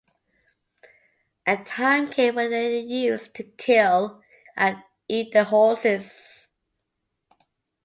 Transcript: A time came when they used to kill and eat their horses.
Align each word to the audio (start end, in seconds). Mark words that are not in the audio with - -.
A 1.45 1.57
time 1.57 2.09
came 2.09 2.33
when 2.33 2.49
they 2.49 2.79
used 2.79 3.35
to 3.35 3.43
kill 3.43 4.23
and 4.57 4.81
eat 5.07 5.31
their 5.31 5.43
horses. 5.43 6.49